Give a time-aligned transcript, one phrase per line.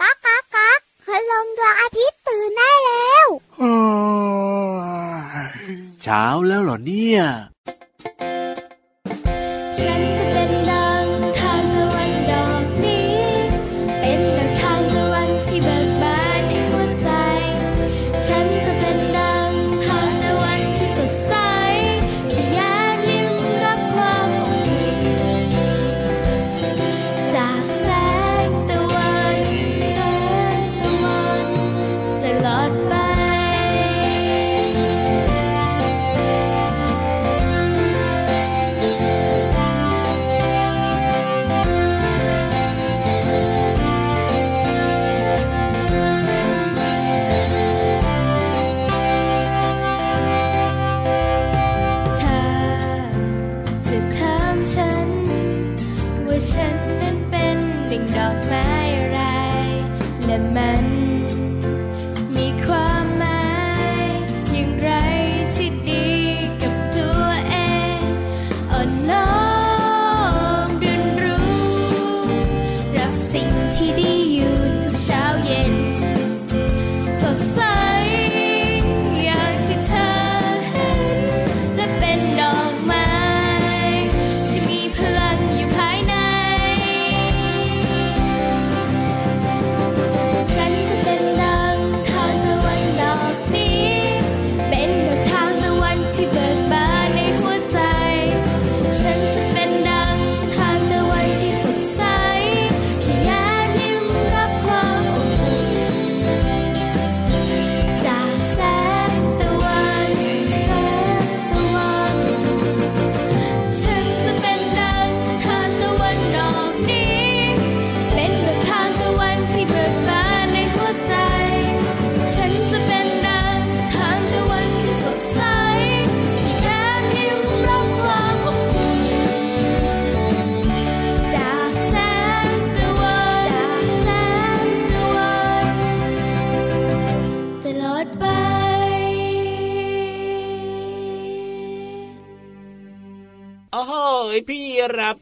[0.00, 3.26] ก๊ากก๊ากก๊ากคืลงดวงอาทิตย์ตื่นได้แล้ว
[6.02, 7.22] เช้าแล้วเหรอเนี่ย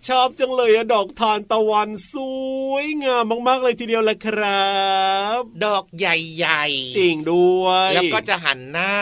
[0.09, 2.15] ชอบจังเลยอะดอกทานตะวันส
[2.71, 4.71] วยงามมาก ๆ เลยทีเดียวแหละครั
[5.39, 8.95] บ ดอกใหญ่ ๆ จริงด้วย แล้วก็จะหันหน้า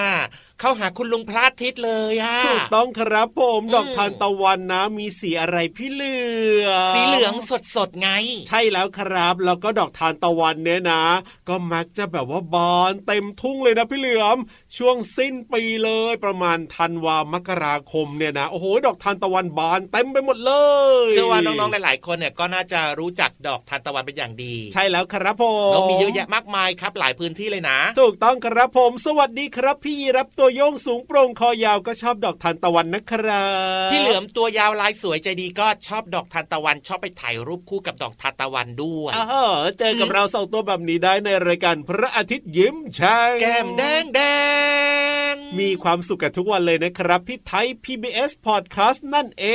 [0.61, 6.17] เข้าหาคุณลุงพระอาทิตย์เลยอะถูกต้องครับผมดอกทานตะวันนะมีสีอะไรพี่เหลื
[6.67, 8.09] องสีเหลืองสดสดไง
[8.49, 11.03] ใช่แล้วครับ แล้วก็ดอกทานตะวันเนี่ยนะ
[11.49, 14.37] ก็มักจะแบบว่าบานเต็มทุ่งเลยนะพี่เหลือม
[14.77, 20.53] ช่วงสิ้นปีเลยประมาณธันวามกราคมเนี่ยนะโอ้โหดอกทานตะวันบานเต็มไปหมดเล
[21.07, 33.47] ยเชื่อว่าน้องๆหลาย ๆ คนเนี่ยก็น่าจะรู้จักดอกทานตะวันเป็นอย่างดี ใช่แล้วครับผมน้องมีเยอะแยะมากมายครับ หลายพื้นที่เลยนะ ถูกต้องครับผม สวัสดีครับพี่รับตัวโยงสูงโปร่งคอยาวก็ชอบดอกทานตะวันนะครั
[33.89, 39.19] บพี่เหลือมตัวยาวลายสวยใจดีก็ชอบดอกทานตะวัน ชอบไปถ่ายรูปคู่กับดอกทานตะวันด้วยเอ
[39.53, 44.21] อเจอกับเราสองตัวแบบนี้ได้ในรายการพระอาทิตย์ยิ้มช่างแก้มแดงแด
[45.17, 45.18] ง
[45.59, 49.47] มีความสุขกันทุกวันเลยนะครับ ที่ไทย PBS Podcast นั่นเอ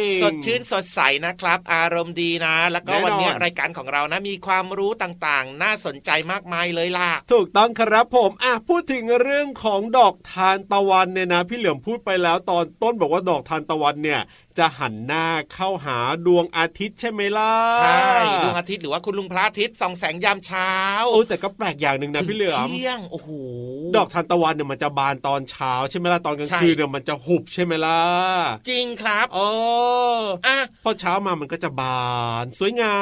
[0.00, 14.20] ง สดชื่นสดใสนะครับ อารมณ์ดีนะ แล้วก็วันนี้รายการของเรานะมีความรู้ต่างๆ น่าสนใจมากมายเลยล่ะ ถูกต้องครับผมอะพูดถึงเรื่องของดอกทานตะวันเนี่ยนะ พี่เหลือมพูดไปแล้วตอนต้นบอกว่าดอกทานตะวันเนี่ย
[14.58, 18.08] จะหันหน้าเข้าหาดวงอาทิตย์ใช่ไหมล่ะใช่
[18.44, 20.72] ดวงอาทิตย์หรือว่าคุณลุงพระอาทิตย์ส่องแสงยามเช้า
[21.12, 23.28] โอ้แต่ก็แปลกอย่างหนึ่งนะพี่เหลือมเที่ยงโอ้โห
[23.96, 28.00] ดอกทานตะวันเนี่ยมันจะบานตอนเช้าใช่ไหมล่ะตอนกลางคืนเนี่ยมันจะหุบใช่ไหมล่ะ
[28.68, 29.48] จริงครับอ๋อ
[30.46, 32.98] อะพอเช้ามามันก็จะบาน สวยงา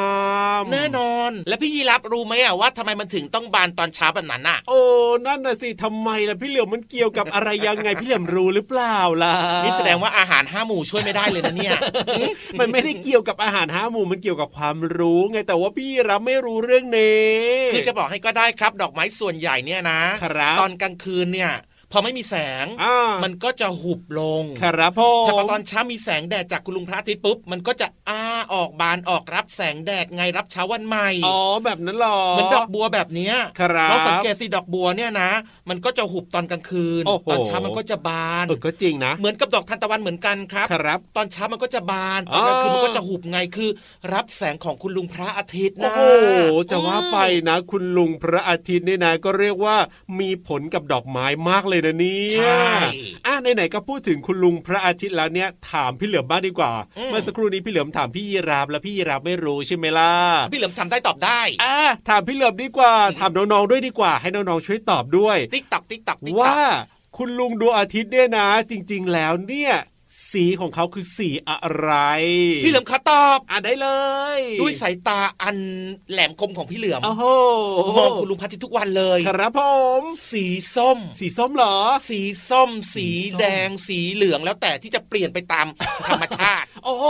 [0.61, 4.81] ม แน่นอน แล้วพี่ยีรับรู้ไหมอะว่าทำไมมันถึงต้องบานตอนเช้าแบบนั้นอะโอ้
[5.27, 9.35] นั่นน่ะสิทำไมล่ะพี่เหลือมมันเกี่ยวกับอะไรยังไงพี่เหลือมรู้หรือเปล่าล่ะ
[9.65, 11.79] นี่แสดงว่าอาหารห้าหมู่ช่วยไม่ได้เลยนะเนี่ย
[12.61, 17.27] มันไม่ได้เกี่ยวกับอาหารห้าหมู่มันเกี่ยวกับความรู้ไงแต่ว่าพี่รับไม่รู้เรื่องเนี้
[17.73, 20.01] คือจะบอกให้ก็ได้ครับ ดอกไม้ส่วนใหญ่เนี่ยนะ
[20.61, 21.53] ตอนกลางคืนเนี่ย
[21.93, 22.35] พอไม่มีแส
[22.65, 22.67] ง
[23.25, 28.23] มันก็จะหุบลงครับพ่อถ้าตอนเช้ามีแสงแดดจากคุณลุงพระอาทิตย์ปุ๊บมันก็จะอ้า
[28.55, 33.31] ออกบานออกรับแสงแดดไงรับเช้าวันใหม่อ๋อแบบนั้นหรอเหมือนดอกบัวแบบนี้
[33.61, 35.31] ครับเราสังเกตสิดอกบัวเนี่ยนะ
[35.69, 43.71] มันก็จะหุบตอนกลางคืนตอนเช้ามันก็จะบานเออก็จริงนะ เหมือนกับดอกทานตะวันเหมือนกันครับครับ ตอนเช้ามันก็จะบานตอนกลางคืนมันก็จะหุบไงคือ
[44.15, 46.09] รับแสงของคุณลุงพระอาทิตย์นะโอ้
[46.71, 47.19] จะว่าไป
[47.49, 49.77] นะ คุณลุงพระอาทิตย์นี่นะ ก็เรียกว่า
[50.21, 52.67] มีผลกับดอกไม้มากเลยเลยนะเนี่ยใช่
[53.27, 56.73] อะไหนๆก็พูดถึงคุณลุงพระอาทิตย์แล้วเนี่ยถามพี่เหลือมบ้างดีกว่า
[57.07, 60.13] เมื่อสักครู่นี้พี่เหลือมถามพี่ยีราฟแล้วพี่ยีราฟไม่รู้ใช่ไหมล่ะ
[60.53, 61.79] พี่เหลือมทำได้ตอบได้อะ
[62.09, 66.57] ถามพี่เหลือมดีกว่าถามน้องๆด้วยดีกว่า ให้น้องๆช่วยตอบด้วย ติ๊กตักติ๊กตักว่า
[67.17, 69.75] คุณลุงดวงอาทิตย์เนี่ยนะ จริง ๆ แล้วเนี่ย
[70.33, 71.91] สีของเขาคือสีอะไร
[72.65, 73.89] พี่เหลือมขอตอบอ่านได้เล
[74.39, 75.57] ย ด้วยสายตาอัน
[76.11, 77.25] แหลมคมของพี่เหลือมโอ้โห
[77.99, 79.61] มองคุณลุงพัทิทุกวันเลยครับผ
[80.01, 80.45] มสี
[80.77, 81.77] ส้ม สีส้มเหรอ
[82.09, 82.21] สี
[82.51, 83.07] ส้ม สี
[83.39, 85.67] แดงสีเหลืองแล้วแต่ที่จะเปลี่ยนไปตาม
[86.09, 87.07] ธรรมชาติ โอ้โห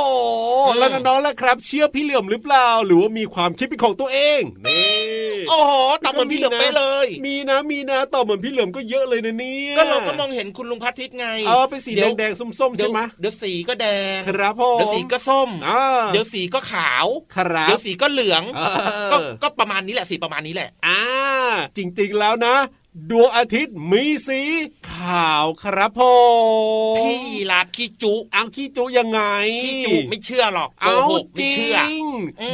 [0.78, 4.85] แล้วน้องๆล่ะครับ เชื่อพี่เหลือมหรือเปล่า หรือว่ามีความคิดเป็นของตัวเองนี่
[5.48, 5.72] โอ้โห
[6.04, 13.86] ตอบเหมือนพี่เหลือมไปเลย มีนะมีนะตอบเหมือนพี่เหลือมก็เยอะเลยนะนี่ก็เราก็มองเห็นคุณลุงพัทิตไงเออเป็นสีแดงๆส้มๆใช่ไหมเดี๋ยวสีก็แด
[14.16, 15.50] งครับผมเดี๋ยวสีก็ส้ม
[16.12, 17.06] เดี๋ยวสีก็ขาว
[17.36, 18.42] ครับเดี๋ยวสีก็เหลือง
[19.12, 21.00] ก็ก็ประมาณนี้แหละสีประมาณนี้แหละอ่า
[21.76, 22.56] จริงๆแล้วนะ
[23.10, 24.40] ดวงอาทิตย์มีสี
[24.90, 26.12] ขาวครับพ่
[26.98, 29.20] พี่ลาบขี้จุเอาขี้จุยังไง
[29.62, 30.98] ขี้จุไม่เชื่อหรอกเอา
[31.38, 31.54] จริ
[32.00, 32.02] ง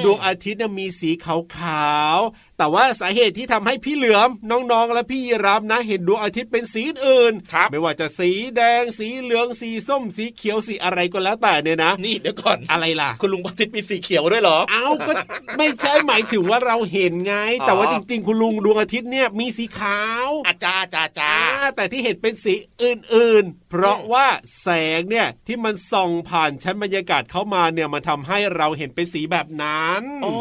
[0.05, 2.19] ดวงอาทิตย์มีสีขาวขาว
[2.63, 15.13] แต่ว่าสาเหตุที่ทำให้พี่เหลือมน้องๆ และพี่ยีรับนะ เห็นดวงอาทิตย์เป็นสีอื่นครับไม่ว่าจะสีแดงสีเหลืองสีส้มสีเขียวสีอะไรก็แล้วแต่เนี่ยนะ นี่เดี๋ยวก่อนอะไรล่ะ คุณลุงอาทิตย์มีสีเขียวด้วยเหรอเอาก็
[15.59, 17.35] ไม่ใช่หมายถึงว่าเราเห็นไง
[17.67, 21.35] แต่ว่าจริง ๆ คุณลุงดวงอาทิตย์เนี่ยมีสีขาวอาจารย์จ้าจ้า
[21.77, 24.27] แต่ที่เห็นเป็นสีอื่นๆ เพราะว่า
[24.63, 24.69] แส
[24.99, 30.33] งเนี่ยที่มันส่องผ่านชั้นบรรยากาศเข้ามาเนี่ยมันทาให้เราเห็นเป็นสีแบบนั้นโอ้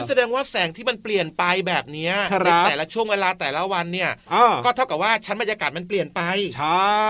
[0.00, 2.10] นั่นแสดงว่าแสงที่มันเปลี่ยนไปแบบนี้
[2.44, 4.10] ในแต่ละช่วงเวลาแต่ละวันเนี่ย
[4.64, 6.20] ก็เท่ากับว่าชั้นบรรยากาศมันเปลี่ยนไป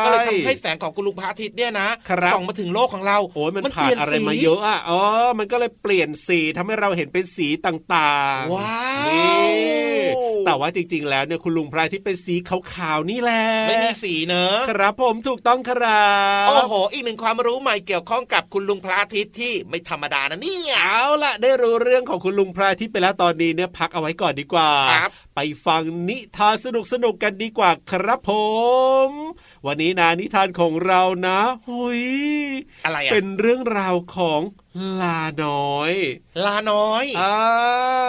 [0.04, 1.88] ก็เลยทำให้แสงของกุลุงพระอาทิตย์เนี่ยนะ
[2.32, 5.00] ส่องมาถึงโลกของเราโอ้ยมันผ่านอะไรมาเยอะอะอ๋อ
[5.38, 8.88] มันก็เลยเปลี่ยนสีทำให้เราเห็นเป็นสีต่างๆว้า
[9.46, 9.48] ว
[10.46, 16.08] แต่ว่าจริง ๆ แล้วเนี่ยคุณลุงพระอาทิตย์เป็นสีขาวๆนี่แหละไม่มีสีเนอะครับผมถูกต้องครั
[16.44, 24.68] บโอ้โห อีกหนึ่งความรู้ใหม่เกี่ยวข้องกับคุณลุงพระอาทิตย์ที่ไม่ธรรมดานะนี่เอาล่ะได้รู้เรื่องของคุณลุงพระอาทิตย์ไปแล้วตอนนี้เนี่ยพักเอาไว้ก่อนดีกว่า
[25.34, 28.30] ไปฟังนิทานสนุกสนุกกันดีกว่าครับผ
[29.08, 29.10] ม
[29.66, 32.02] วันนี้นะนิทานของเรานะหุย
[32.84, 34.40] อะไรอะเป็นเรื่องราวของ
[35.02, 35.92] ลาน้อย
[36.44, 37.22] ลาน้อยอ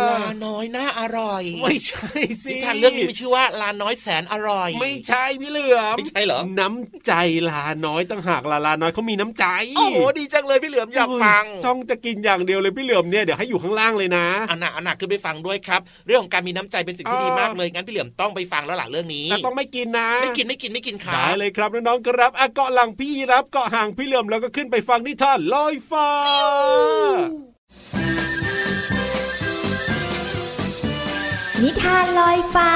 [0.10, 2.10] ลาน้อยน่าอร่อย ไม่ใช่
[2.44, 7.14] สิทานเรื่องนี้มีชื่อว่าลาน้อยแสนอร่อย ไม่ใช่พี่เหลือมไม่ใช่เหรอน้ำใจ
[7.50, 9.46] ลาน้อยตั้งหากลาลาน้อยเขามีน้ำใจ
[9.78, 26.10] โอ้โหดีจังเลยพี่เหลือมอยากฟังจ้องจะกินอย่างเดียวเลยพี่เหลือมเนี่ยเดี๋ยวให้อยู่ข้างล่างเลยนะอันหนักอันหนักขึ้นไปฟังด้วยครับ เรื่องของการมีน้ำใจเป็นสิ่งที่ดีมากเลยงั้นพี่เหลือมต้องไปฟังแล้วหล่ะเรื่องนี้แต่ต้องไม่กินนะ ไม่กินไม่กินไม่กินขาได้เลยครับน้องๆครับอะเกาะหลังพี่รับเกาะห่างพี่เหลือมแล้วก็ขึ้นไปฟังนิทานลอยฟ้า
[31.64, 32.72] นิทานลอยฟ้า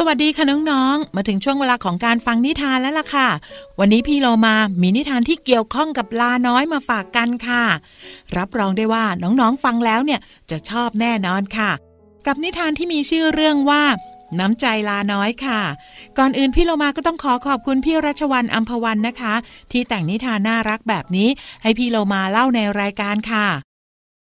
[0.00, 3.28] สวัสดีคะ่ะน้องๆ มาถึงช่วงเวลาของการฟังนิทานแล้วล่ะค่ะ
[3.78, 7.64] วันนี้พี่เรามามีนิทานที่เกี่ยวข้องกับลาน้อยมาฝากกันค่ะ
[8.36, 11.70] รับรองได้ว่าน้องๆฟังแล้วเนี่ยจะชอบแน่นอนค่ะ
[12.26, 13.82] กับนิทานที่มีชื่อเรื่องว่า
[14.38, 15.60] น้ำใจลาน้อยค่ะ
[16.18, 19.34] ก่อนอื่นพี่โลมาก็ต้องขอขอบคุณพี่รัชวันอัมพวันนะคะ
[19.72, 21.28] ที่แต่งนิทานน่ารักแบบนี้
[21.62, 23.46] ให้พี่โลมาเล่าในรายการค่ะ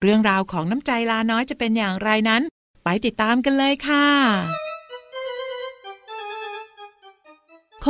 [0.02, 2.42] เรื่องราวของน้ำใจลาน้อยจะเป็นอย่างไรนั้น
[2.84, 4.67] ไปติดตามกันเลยค่ะ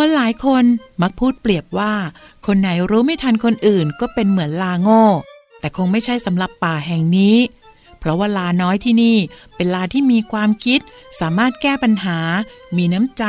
[0.02, 0.66] คนหลายคน
[1.02, 1.94] มักพูดเปรียบว่า
[2.46, 5.04] คนไหนรู้ไม่ทันคนอื่นก็เป็นเหมือนลาโง่
[5.60, 7.38] แต่คงไม่ใช่สำหรับป่าแห่งนี้
[8.00, 9.18] เพราะว่าลาน้อยที่นี่
[9.56, 10.80] เป็นลาที่มีความคิด
[11.20, 12.20] สามารถแก้ปัญหา
[12.78, 13.24] มีน้ำใจ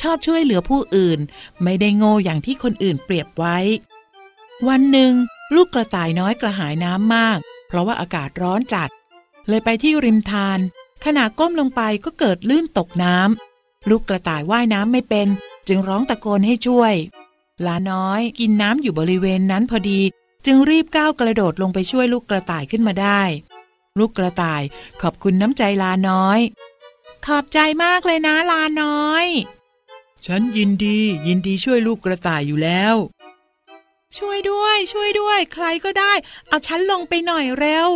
[0.00, 1.18] ชอบช่วยเหลือผู้อื่น
[1.62, 3.58] ไม่ได้โง่อย่างที่คนอื่นเปรียบไว้
[4.68, 5.12] วันหนึ่ง
[5.54, 7.38] ลูกกระต่ายน้อยกระหายน้ำมาก
[7.68, 8.88] เพราะว่าอากาศร้อนจัด
[9.48, 10.58] เลยไปที่ริมทาน
[11.04, 15.28] ขณะก้มลงไปก็เกิดลื่นตกน้ำลูกกระต่ายว่ายน้ำไม่เป็น
[15.72, 16.94] จึงร้องตะโกนให้ช่วย
[17.66, 20.00] ลาน้อยกินน้ำอยู่บริเวณนั้นพอดี
[20.46, 23.22] จึงรีบก้าวกระโดดลงไปช่วยลูกกระต่ายขึ้นมาได้
[23.98, 24.62] ลูกกระต่าย
[25.02, 26.40] ขอบคุณน้ำใจลาน้อย
[27.26, 29.26] ขอบใจมากเลยนะลาน้อย
[30.26, 32.94] ฉันยินดียินดีช่วยลูกกระต่ายอยู่แล้ว
[34.18, 36.12] ช่วยด้วย ช่วยด้วย ใครก็ได้
[36.48, 37.88] เอาฉันลงไปหน่อยเร็ว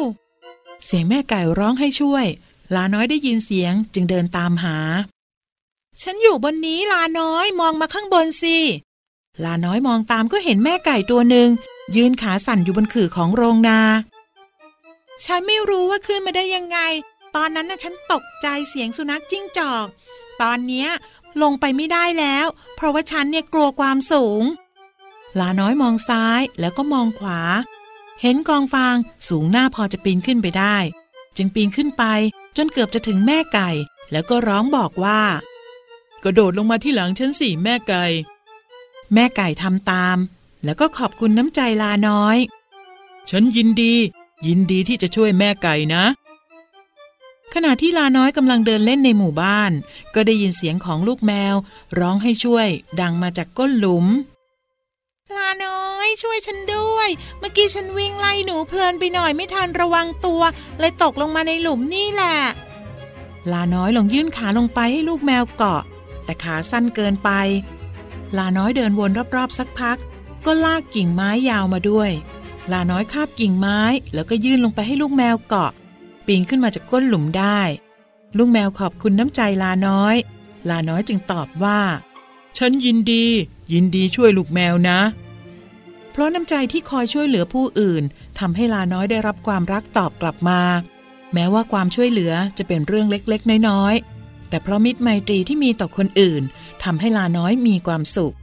[0.85, 2.26] เสียงแม่ไก่ร้องให้ช่วย
[2.75, 4.78] ลาน้อยได้ยินเสียงจึงเดินตามหา
[6.02, 8.58] ฉันอยู่บนนี้ลาน้อยมองมาข้างบนสิ
[9.44, 11.48] ลาน้อยมองตามก็เห็นแม่ไก่ตัวหนึ่ง
[11.96, 13.80] ยืนขาสั่นอยู่บนขื่อของโรงนา
[15.24, 16.78] ฉันไม่รู้ว่าขึ้นมาได้ยังไง
[17.36, 19.86] ตอนนั้นน่ะฉันตกใจเสียงสุนัขจิ้งจอก
[20.42, 20.88] ตอนเนี้ย
[21.42, 22.46] ลงไปไม่ได้แล้ว
[22.76, 24.42] เพราะว่าฉันเนี่ยกลัวความสูง
[25.40, 27.40] ลาน้อยมองซ้ายแล้วก็มองขวา
[28.20, 28.96] เห็นกองฟาง
[29.28, 30.76] สูงหน้าพอจะปีนขึ้นไปได้
[31.36, 32.04] จึงปีนขึ้นไป
[32.56, 33.70] จนเกือบจะถึงแม่ไก่
[34.12, 35.20] แล้วก็ร้องบอกว่า
[36.25, 38.04] กระโดดลงมาที่หลังฉันสิแม่ไก่
[39.14, 40.16] แม่ไก่ทำตาม
[40.64, 42.37] แล้วก็ขอบคุณน้ำใจลาน้อย
[43.31, 43.95] ฉันยินดี
[44.47, 46.04] ยินดีที่จะช่วยแม่ไก่นะ
[47.54, 49.73] ขณะที่ลาน้อยกำลังเดินเล่นในหมู่บ้าน
[50.14, 51.54] ก็ได้ยินเสียงของลูกแมว
[51.99, 52.69] ร้องให้ช่วย
[53.00, 54.07] ดังมาจากก้นหลุม
[55.37, 60.43] ลาน้อยช่วยฉันด้วย เมื่อกี้ฉันวิ่งไล่หนูเพลินไปหน่อยไม่ทันระวังตัว
[60.78, 62.35] เลยตกลงมาในหลุมนี่แหละ
[63.52, 65.83] ลาน้อยลองยื่นขาลงไปให้ลูกแมวเกาะ
[66.25, 67.31] แต่ขาสั้นเกินไป
[68.37, 69.99] ลาน้อยเดินวนรอบๆสักพัก
[70.47, 72.11] ก็ลากกิ่งไม้ยาวมาด้วย
[72.73, 73.81] ลาน้อยคาบกิ่งไม้
[74.14, 75.73] แล้วก็ยื่นลงไปให้ลูกแมวเกาะ
[76.26, 77.61] ปีนขึ้นมาจากก้นหลุมได้
[78.38, 80.16] ลูกแมวขอบคุณน้ำใจลาน้อย
[80.69, 81.81] ลาน้อยจึงตอบว่า
[82.59, 83.26] ฉันยินดี
[83.73, 85.00] ยินดีช่วยลูกแมวนะ
[86.11, 88.02] เพราะน้ำใจที่คอยช่วยเหลือผู้อื่น
[88.38, 90.61] ทำให้ลาน้อยได้รับความรักตอบกลับมา
[91.33, 94.13] แม้ว่าความช่วยเหลือจะเป็นเรื่องเล็กๆ น้อยๆ
[94.54, 96.42] แต่เพราะมิตรไมตรีที่มีต่อคนอื่น
[96.84, 98.34] ทำให้ลาน้อยมีความสุข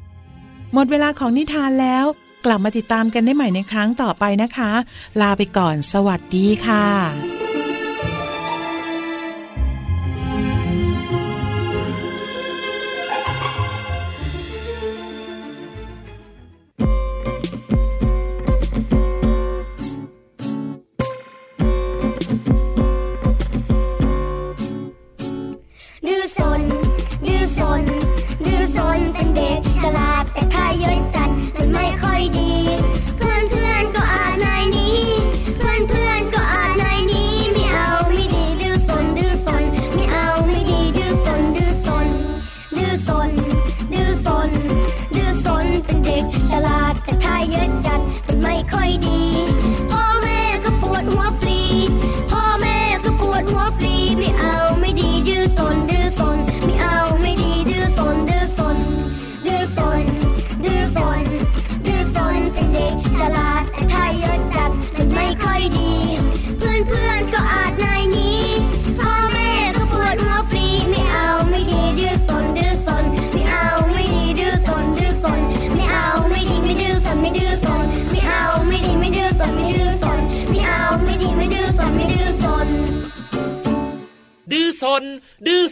[0.74, 2.06] หมดเวลาของนิทานแล้ว
[2.46, 4.72] กลับมาติดตามกันได้ใหม่ในครั้งต่อไปนะคะ
[5.22, 7.41] ลาไปก่อนสวัสดีค่ะ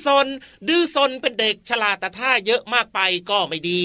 [0.10, 0.28] ซน
[0.70, 3.00] ดื้อซนเป็นเด็กฉลาดแต่ถ้าเยอะมากไป
[3.30, 3.82] ก็ไม่ดี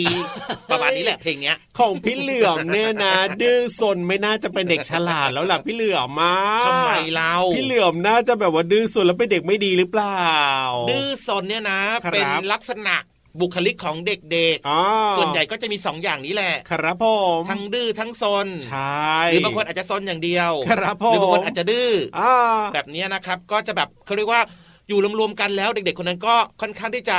[0.70, 6.34] ประมาณนี้แหละเพลงเนี้ย ของพี่เหลือมเนี่ยนะ ดื้อซนไม่น่าจะเป็นเด็กฉลาดแล้วล่ะพี่เหลือมมา
[6.66, 10.30] ทำไมเราพี่เหลือมน่าจะแบบว่าดื้อซนแล้วเป็นเด็กไม่ดีหรือเปล่า
[10.90, 12.96] ดื้อซนเนี่ยนะครับเป็นลักษณะ
[13.40, 17.06] บุคลิกของเด็กอ๋อๆส่วนใหญ่ก็จะมีสองอย่างนี้แหละ ครับผ
[17.38, 22.34] ม ทั้งดื้อทั้งซน ใช่ หรือบางคนอาจจะซนอย่างเดียว ครับผม หรือบางคนอาจจะดื้ออ่า
[22.74, 24.40] แบบนี้นะครับ ก็จะแบบเขาเรียกว่า
[24.88, 27.18] อยู่รวมๆกันแล้วเด็ก ๆ คนนั้นก็ค่อนข้างที่จะ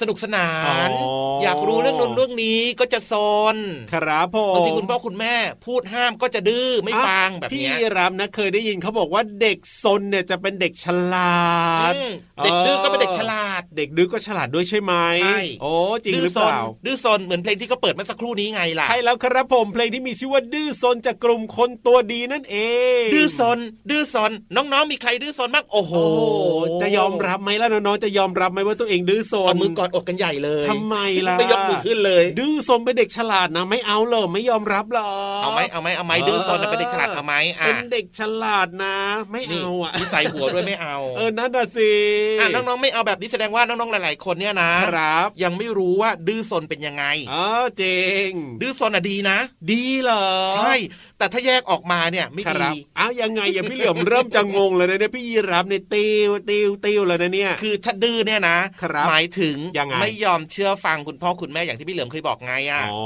[0.00, 0.48] สนุกสนา
[0.86, 3.12] นอ๋อออยากรู้เรื่องนู้นเรื่องนี้ก็จะซ
[3.54, 3.56] น
[3.92, 5.34] ครับผมบางทีคุณพ่อคุณแม่
[5.66, 11.46] พูดห้ามก็จะดื้อไม่ฟังแบบพี่เนี้ยรับนะเคยได้ยินเขาบอกว่าเด็กซนเนี่ยจะเป็นเด็กฉลา
[11.92, 12.10] ดอืม
[12.44, 15.72] เด็กดื้อก็เป็นเด็กฉลาด เด็กดื้อก็ฉลาดด้วยใช่ไหมใช่โอ้
[16.04, 22.56] จริงดื้หอรือซเปนล่าดื้อซนเหมือนเพลงที่เขาเปิดเมื่อสักครู่นี้ไงล่ะใช่แล้วครับผมเพลงที่มีชื่อว่าดื้อซนจากกลุ่มคนตัวดีนั่นเอ
[23.00, 23.58] ง ดื้อซน
[23.90, 30.96] ดื้อซนน้องๆมีใครดื้อซนบ้างโอ้โหโอ้จะยอมรับไหมล่ะน้องๆจะยอมรับไหมว่าตัวเองดื้อซนเอามือกอดอกกันใหญ่เลยทำไม
[31.28, 35.12] ล่ะไม่ยกมือขึ้นเลย ดื้อซนเป็นเด็กฉลาดนะไม่เอาเลยไม่ยอมรับหรอ
[35.42, 38.96] เอาไหมเอาไหมเอาไหมดื้อซนน่ะเป็นเด็กฉลาดเอาไหมอะเป็นเด็กฉลาดนะ
[39.30, 41.92] ไม่นี่เอาอะนิสัยหัวด้วยไม่เอาเออนั่นน่ะสิ
[42.40, 47.44] อะน้องๆไม่เอาแบบนี้แสดงว่าน้องๆหลาย ๆ คนเนี่ยนะครับ ยังไม่รู้ว่าดื้อซนเป็นยังไงอ๋อ
[47.76, 47.82] เจ
[48.28, 49.38] งดื้อซนอะดีนะ
[49.70, 50.26] ดีเหรอ
[50.56, 50.74] ใช่
[51.18, 63.02] แต่ถ้าแยกออกมาเนี่ยไม่คดีรับอ้าวยังไงอย่าพี่เหลือมเริ่มจะงงเลยนะเนี่ยพี่ยีรับในติวติวติวเลยนะเนี่ย คือถ้าดื้อเนี่ยนะครับหมายถึงยังไงไม่ยอมเชื่อฟังคุณพ่อคุณแม่อย่างที่พี่เหลือมเคยบอกไงอะอ๋อ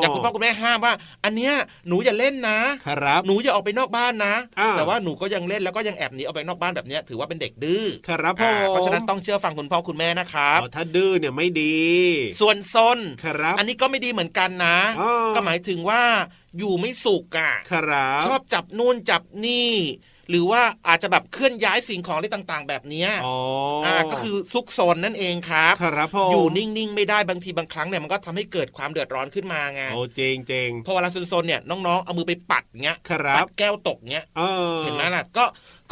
[0.00, 0.92] อย่างคุณพ่อคุณแม่ห้ามว่า
[1.24, 1.52] อันเนี้ย
[1.88, 11.80] หนูอย่าเล่นนะครับหนูอย่าออกไปนอกบ้านนะอ่าแต่ว่าหนูก็ยังเล่นแล้วก็ยังแอบหนีออกไปนอกบ้านแบบเนี้ยถือว่าเป็นเด็กดื้อครับผอ่ามเพราะฉะนั้นต้องเชื่อฟังคุณพ่อคุณแม่นะครับอ๋อถ้าดื้อเนี่ยไม่ดี
[12.40, 16.02] ส่วนซนครับ อันนี้ก็ไม่ดีเหมือนกันนะอ๋อก็หมายถึงว่า
[16.58, 19.74] อยู่ไม่สุขอะ ครับ ชอบจับนู่นจับนี่
[20.30, 23.36] หรือว่าอาจจะแบบเคลื่อนย้ายสิ่งของอะไรต่างๆ แบบเนี้ยอ๋อ
[23.84, 34.42] อ่าก็คือซุกซนนั่นเองครับครับผมอยู่นิ่งๆ ไม่ได้บางทีบางครั้งเนี่ยมันก็ทำให้เกิดความเดือดร้อนขึ้นมาไงโอ้เจงเจงพอเวลาซนๆเนี่ยน้องๆเอามือไปปัดเงี้ยครับปัดแก้วตกเงี้ยเอ
[34.74, 35.44] อเห็นไหมล่ะก็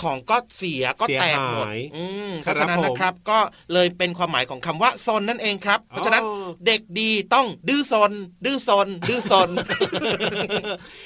[0.02, 3.38] ของก็เสียก็แตกหมดเสียหายอืมเพครับราะฉะนั้นผมนะครับก็
[3.72, 8.12] เลยเป็นความหมายของคำว่าซนนั่นเองครับ เพราะฉะนั้นอ๋อเด็กดีต้องดื้อซน
[8.44, 9.50] ดื้อซน ดื้อซน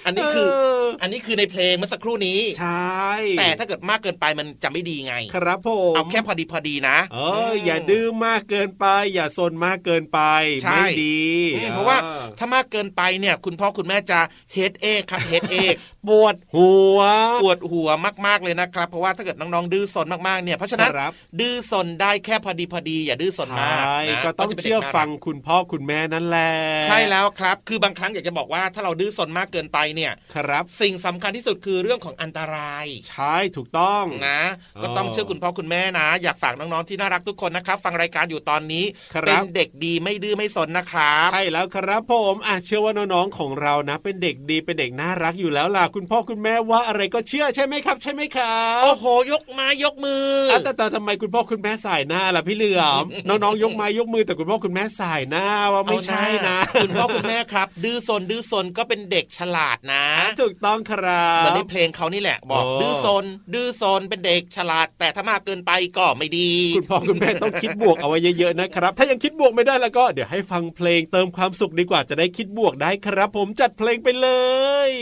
[0.06, 0.48] อันนี้คือ
[0.98, 7.18] เอันนี้คือในเพลงเมื่อสักครู่นี้ ใช่ แต่ถ้าเกิดมากเกินไปมันจะไม่ดีไง ครับผมเอาแค่พอดีพอดีนะเอ
[7.50, 10.20] ออย่าดื้อมากเกินไป อย่าซนมากเกินไป
[10.62, 11.22] ใช่ไม่ดี
[11.54, 11.96] อืมเพราะว่า
[12.38, 14.20] ถ้ามากเกินไปเนี่ย คุณพ่อคุณแม่จะ
[14.52, 15.74] เฮดเอกครับเฮดเอก
[16.08, 17.00] ปวดหัว
[17.42, 17.88] ปวดหัว
[18.26, 26.52] มากๆเลยนะครับเพราะว่าถ้าเกิดน้องๆดื้อซนมากๆเนี่ยเพราะฉะนั้นครับดื้อซนได้แค่พอดีพอดีอย่าดื้อซนใชมาก่นะก็ต้องจะป็นเชื่อด็กน่ารักฟังคุณพ่อคุณแม่นั่นแหละ
[26.86, 34.42] ใช่แล้วครับ คือบางครั้งอยากจะบอกว่าถ้าเราดื้อซนมากเกินไปเนี่ยครับสิ่งสำคัญที่สุดคือเรื่องของอันตราย ใช่ถูกต้องนะ
[34.82, 38.84] ก็ต้องอ๋อเชื่อคุณพ่อคุณแม่นะ อยากฝากน้องๆที่น่ารักทุกคนนะครับ ฟังรายการอยู่ตอนนี้
[39.14, 60.06] ครับเป็นเด็กดีไม่ดื้อไม่สนนะครับใช่แล้วครับผมอะเชื่อว่าน้องๆของเรานะ เป็นเด็กดีเป็นเด็กน่ารักอยู่แล้วล่ะคุณพ่อคุณแม่ว่าอะไรก็เชื่อใช่ไหมครับ ใช่ไหมครับโอ้โหยกไม้ยกมือออะแต่แต่ทำไมคุณพ่อคุณแม่สายหน้าล่ะพี่เหลือมน้องๆยกไม้ยกมือแต่คุณพ่อคุณแม่สายหน้าว่าไม่ใช่นะเอาหาคุณพ่อคุณแม่ครับ ดื้อซนดื้อซนก็เป็นเด็กฉลาดนะ
[60.40, 63.24] ถูกต้องครัเหมือนบในเพลงเขานี่แหละ บอกโอ้ดื้อซน
[63.54, 74.28] ดื้อซนเป็นเด็กฉลาด แต่ถ้ามากเกินไปก็ไม่ดี คุณพ่อคุณแม่ต้องคิดบวกเอาไว้เยอะๆนะครับ ถ้ายังคิดบวกไม่ได้แล้วก็เดี๋ยวให้ฟังเพลงเติมความสุขดีกว่าจะได้คิดบวกได้ครับ ผมจัดเพลงไปเล
[74.88, 74.92] ย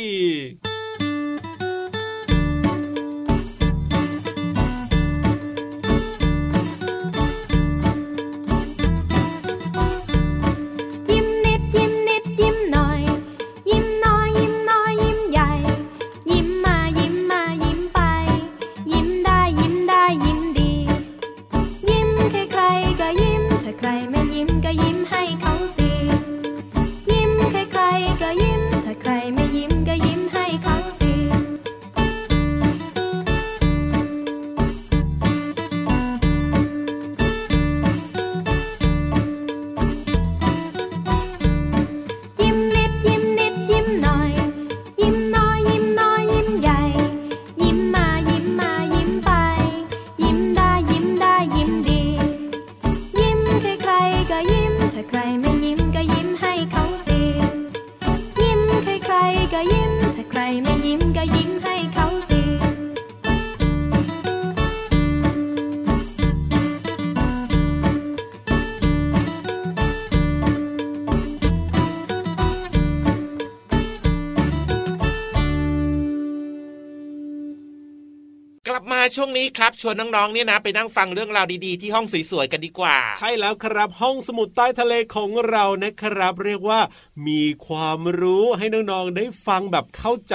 [79.16, 86.80] ช่วงนี้ครับชวนน้องๆเนี่ยนะไปนั่งฟังเรื่องราวดีๆ ที่ห้องสวยๆกันดีกว่า ใช่แล้วครับห้องสมุดใต้ทะเลของเรานะครับ เรียกว่า
[87.26, 90.34] มีความรู้ให้น้องๆได้ฟังแบบเข้าใจ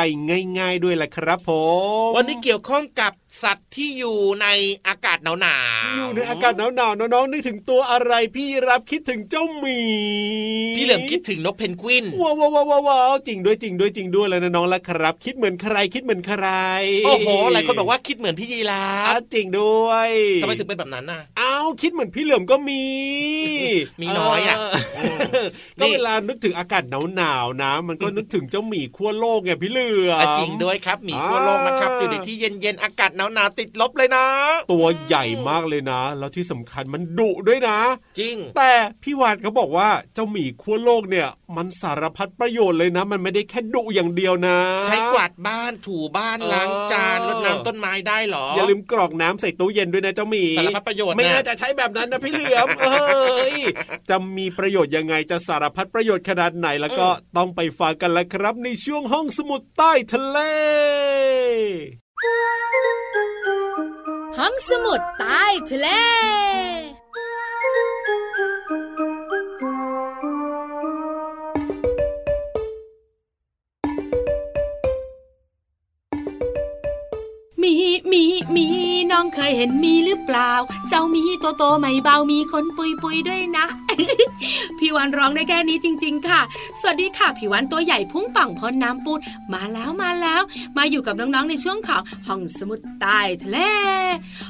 [0.60, 1.52] ง่าย ๆ ด้วยแหละครับผ
[2.08, 3.12] ม วันนี้เกี่ยวข้องกับ
[3.44, 4.48] สัตว์ที่อยู่ใน
[4.88, 9.80] อากาศหนาวๆอยู่ในอากาศหนาวๆน้องๆนึกถึงตัวอะไรพี่รับคิดถึงเจ้าหมี
[10.78, 16.46] พี่เหลิมคิดถึงนกเพนกวินว้าวว้าวว้าวว้าวจริงด้วยจริงด้วยจริงด้วยแล้วนะน้องละครับ คิดเหมือนใครคิดเหมือนใคร
[17.06, 20.10] โอ้โหหลายคนบอกว่าคิดเหมือนพี่ยีราอะฟจริงด้วย
[20.42, 22.84] ทำไมถึงเป็นแบบนั้นน่ะอ้าวคิดเหมือนพี่เหลือมก็มี
[24.02, 24.58] มีน้อยอะ
[25.78, 26.84] เก็เวลานึกถึงอากาศ
[27.16, 34.26] หนาวๆนะ มันก็นึกถึงเจ้าหมีขั้วโลกไงพี่เหลือมอะจริงด้วยครับหมีขั้วโลกนะครับอ่าอยู่ในที่เย็นๆอากาศหนาวๆติดลบเลยนะ
[34.72, 37.78] ตัวใหญ่มากเลยนะ แล้วที่สำคัญมันดุด้วยนะ
[38.20, 38.72] จริง แต่
[39.04, 53.54] พี่วานเขาบอกว่าเจ้าหมีขั้วโลกเนี่ยมันสารพัดประโยชน์เลยนะ มันไม่ได้แค่ดุอย่างเดียวนะ ใช้กวาดบ้านถูบ้านเออล้างจานรดน้ำต้นไม้ได้เหรอ อย่าลืมกรอกน้ำใส่ตู้เย็นด้วยนะเจ้าหมีสารพัดประโยชน์ไม่นะน่าจะใช้แบบนั้นนะพี่เหลือมเอ้ย
[54.10, 57.08] จะมีประโยชน์ยังไงจะสารพัดประโยชน์ขนาดไหนแล้วก็
[57.38, 60.38] ต้องไปฟังกันละครับในช่วงห้องสมุดใต้ทะเล
[64.38, 65.88] ห้องสมุดใต้ทะเล
[77.62, 77.74] มี
[78.12, 78.24] มี
[78.56, 78.68] มี
[79.12, 80.52] น้องเคยเห็นมีหรือเปล่า
[80.90, 83.66] เจ้ามีตัวโตไม่เบามีขนปุยปุยด้วยนะ
[84.98, 86.42] วันร้องได้แค่นี้จริง ๆ ค่ะ
[86.80, 89.20] สวัสดีค่ะพี่วันตัวใหญ่พุ่งป่องพ้นน้ำปูด
[89.54, 90.42] มาแล้วมาแล้ว
[90.78, 93.58] มาอยู่กับน้องๆในช่วงของห้องสมุดใต้ทะเล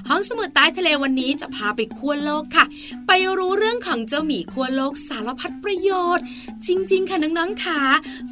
[0.10, 2.66] ห้องสมุดใต้ทะเลวันนี้จะพาไปขั้วโลกค่ะ
[3.08, 6.24] ไปรู้เรื่องของเจ้าหมีขั้วโลกสารพัดประโยชน์
[6.68, 7.82] จริง ๆ ค่ะน้องๆค่ะ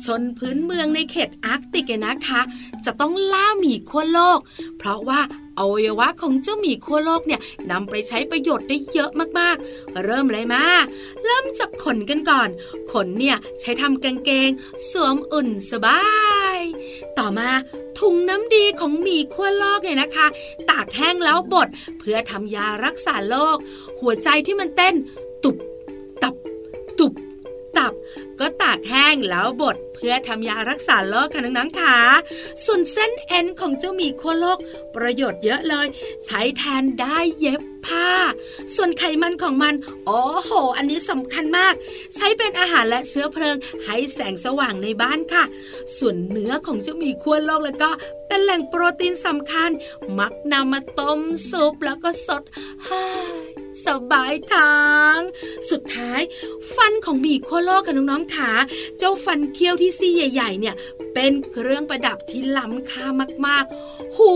[0.05, 2.41] ชนพื้นเมืองในเขตอาร์กติกเนี่ยนะคะ
[2.85, 4.39] จะต้องล่าหมีขั้วโลก
[4.77, 5.21] เพราะว่า
[5.59, 10.63] อวัยวะของเจ้าหมีขั้วโลกเนี่ยนำไปใช้ประโยชน์ได้เยอะมากๆ เริ่มเลยมา
[11.23, 12.49] เริ่มจากขนกันก่อน
[12.91, 14.49] ขนเนี่ยใช้ทำกางเกง
[14.91, 16.01] สวมอุ่นสบา
[16.57, 16.59] ย
[17.17, 17.49] ต่อมา
[17.99, 20.27] ถุงน้ำดีของหมีขั้วโลกเนี่ยนะคะ
[20.69, 21.67] ตากแห้งแล้วบด
[21.99, 23.57] เพื่อทำยารักษาโรค
[23.99, 24.95] หัวใจที่มันเต้น
[25.43, 25.55] ตุบ
[26.23, 26.35] ตับ
[26.99, 27.13] ตุบ
[27.77, 27.93] ตับ
[28.39, 31.97] ก็ตากแห้งแล้วบดเพื่อทำยารักษาโรคค่ะน้องๆค่ะ
[32.65, 34.57] ส่วนเส้นเอ็นของเจ้าหมีขั้วโลก
[34.95, 35.87] ประโยชน์เยอะเลย
[36.25, 38.11] ใช้แทนได้เย็บผ้า
[38.75, 39.73] ส่วนไขมันของมัน
[40.05, 41.73] โอ้โห อันนี้สำคัญมาก
[42.15, 45.43] ใช้เป็นอาหารและเชื้อเพลิง ให้แสงสว่างในบ้านค่ะ
[45.97, 47.89] ส่วนเนื้อของเจ้าหมีขั้วโลกแล้วก็
[48.27, 49.69] เป็นแหล่งโปรตีนสำคัญ
[50.19, 52.43] มักนำมาต้มซุปแล้วก็สด
[52.85, 53.03] ฮ่า
[53.85, 54.75] สบายทา
[55.15, 55.17] ง
[55.69, 56.21] สุดท้าย
[56.75, 58.51] ฟันของหมีขั้วโลกค่ะน้องๆค่ะ
[58.97, 60.75] เจ้าฟันเคี้ยวที่ซี่ใหญ่ ๆ เนี่ย
[61.13, 63.05] เป็นเครื่องประดับที่ล้ำค่า
[63.47, 64.33] มากๆ หู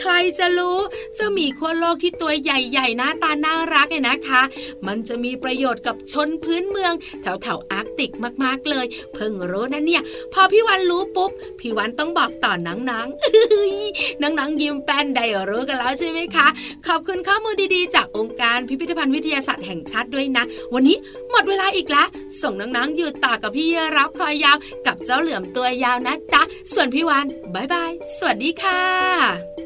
[0.00, 0.78] ใครจะรู้
[1.14, 4.42] เจ้าหมีขั้วโลกที่ตัวใหญ่ ๆ หน้าตาน่ารักเนี่ยนะคะ
[4.86, 8.10] มันจะมีประโยชน์กับชนพื้นเมือง แถวๆอาร์กติก
[8.44, 10.02] มากๆเลย เพิ่งรู้นะเนี่ย
[10.32, 16.48] พอพี่วันรู้ปุ๊บ พี่วันต้องบอกต่อนังๆนังๆยิ้มแป้นได้รู้กันแล้วใช่ไหมคะ
[16.86, 20.96] ขอบคุณข้อมูลดีๆ จากองค์การพิพิธภัณฑ์วิทยาศาสตร์แห่งชาติด้วยนะ วันนี้
[21.30, 22.08] หมดเวลาอีกแล้ว
[22.42, 26.42] ส่งนังๆยืดต่อกับพี่รับคอยยาว กับเจ้าเหลือมตัวยาวนะจ๊ะ
[26.74, 29.65] ส่วนพี่วานบายบาย สวัสดีค่ะ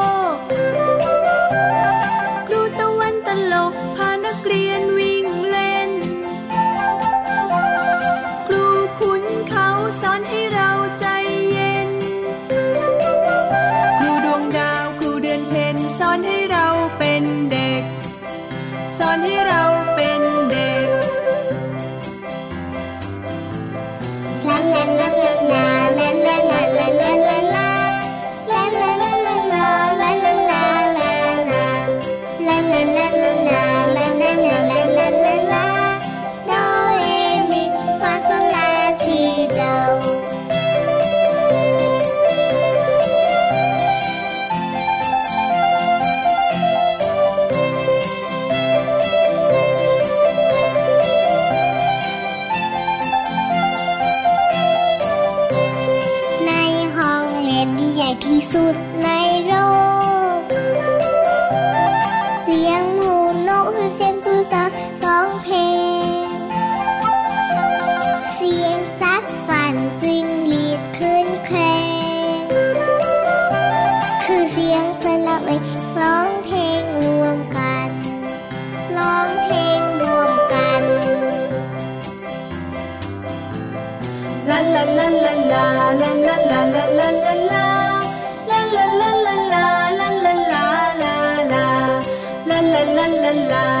[93.31, 93.80] า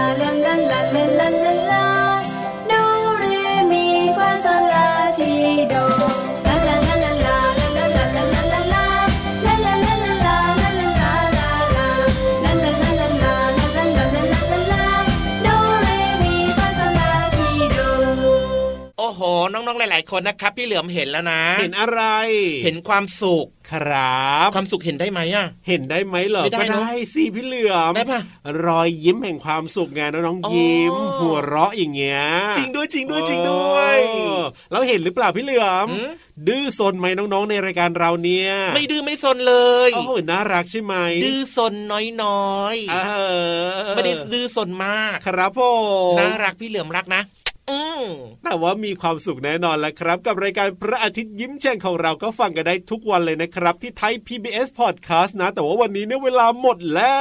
[19.53, 22.01] น้องๆหลาย ๆ คนนะครับพี่เหลือมเห็นแล้วนะ เห็นอะไร
[22.63, 28.21] เห็นความสุขครับความสุขเห็นได้ไหมอะ เห็นได้ไหมเหรอไม่ได้ก็เนอะได้สิพี่เหลือมได้ปะ
[28.65, 32.23] รอยยิ้มแห่งความสุขไงน้องอ๋อๆยิ้ม หัวเราะอย่างเงี้ย
[32.57, 36.11] จริงด้วยจริงด้วยจริงด้วยเออแล้วเห็นหรือเปล่าพี่เหลือมหืม
[36.47, 39.55] ดื้อซนไหมน้องๆในรายการเราเนี่ย ไม่ดื้อไม่ซนเล
[39.87, 43.11] ยโอ้โหน่ารักใช่ไหมดื้อซนน้อยเอ
[43.83, 45.61] อๆไม่ได้ดื้อซนมาก ครับผ
[46.13, 47.40] มน่ารักพี่เหลือมรักนะอืม
[48.43, 57.13] แต่ว่ามีความสุขแน่นอนแหละครับ กับรายการพระอาทิตย์ยิ้มแฉ่งของเราก็ฟังกันได้ทุกวันเลยนะครับ ที่ไทย PBS Podcast นะ แต่ว่าวันนี้เนี่ยเวลาหมดแล้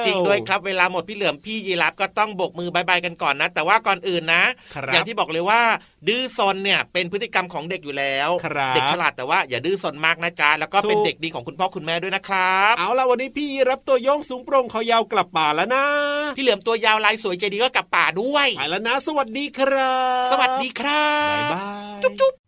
[0.00, 4.44] ว จริงด้วยครับเวลาหมดพี่เหลือมพี่ยีราฟก็ต้องโบกมือบายบายกันก่อนนะ แต่ว่าก่อนอื่นนะ
[4.74, 5.60] ครับอย่างที่บอกเลยว่า
[6.08, 15.84] ดื้อซนเนี่ยเป็นพฤติกรรมของเด็กอยู่แล้วครับเด็กฉลาดแต่ว่าอย่าดื้อซนมากนะจ๊ะแล้วก็เป็นลูกเด็กดีของคุณพ่อคุณแม่ด้วยนะครับ เอาล่ะวันนี้พี่ราฟตัวโยงสูงโปร่งคอยาวกลับป่าแล้วนะ
[16.36, 21.62] พี่เหลือมตัวยาวลายสวยใจดีก็กลับป่าด้วยไปแล้วนะ สวัสดีครับ สวัสดีครับบ๊ายบา
[21.98, 22.47] ยจุ๊บ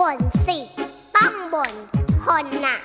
[0.00, 0.58] บ่นสิ
[1.16, 1.72] ต้องบ่น
[2.24, 2.78] คนน่ะ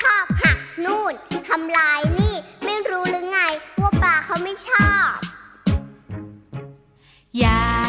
[0.00, 1.14] ชอบหักนู่น
[1.48, 3.38] ทำลายนี่ ไม่รู้หรือไง
[3.80, 5.16] ว่าปลาเขาไม่ชอบ
[7.38, 7.81] อย่า